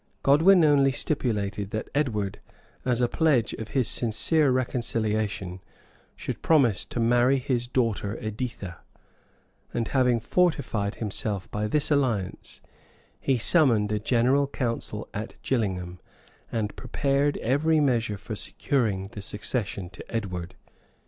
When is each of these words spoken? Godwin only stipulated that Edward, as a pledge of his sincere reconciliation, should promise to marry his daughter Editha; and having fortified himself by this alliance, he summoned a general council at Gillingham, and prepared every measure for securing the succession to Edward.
Godwin 0.23 0.63
only 0.65 0.91
stipulated 0.91 1.69
that 1.69 1.91
Edward, 1.93 2.39
as 2.85 3.01
a 3.01 3.07
pledge 3.07 3.53
of 3.53 3.67
his 3.77 3.87
sincere 3.87 4.49
reconciliation, 4.49 5.59
should 6.15 6.41
promise 6.41 6.85
to 6.85 6.99
marry 6.99 7.37
his 7.37 7.67
daughter 7.67 8.17
Editha; 8.19 8.79
and 9.75 9.89
having 9.89 10.19
fortified 10.19 10.95
himself 10.95 11.51
by 11.51 11.67
this 11.67 11.91
alliance, 11.91 12.61
he 13.19 13.37
summoned 13.37 13.91
a 13.91 13.99
general 13.99 14.47
council 14.47 15.07
at 15.13 15.39
Gillingham, 15.43 15.99
and 16.51 16.75
prepared 16.75 17.37
every 17.37 17.79
measure 17.79 18.17
for 18.17 18.35
securing 18.35 19.09
the 19.09 19.21
succession 19.21 19.91
to 19.91 20.11
Edward. 20.11 20.55